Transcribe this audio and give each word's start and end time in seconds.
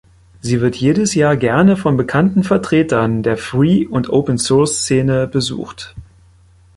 Sie 0.39 0.61
wird 0.61 0.77
jedes 0.77 1.13
Jahr 1.13 1.37
gerne 1.37 1.77
von 1.77 1.95
bekannten 1.95 2.43
Vertretern 2.43 3.21
der 3.21 3.37
Free- 3.37 3.85
und 3.85 4.09
Open-Source-Szene 4.09 5.27
besucht. 5.27 5.93